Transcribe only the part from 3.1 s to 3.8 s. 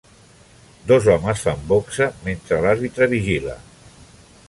vigila.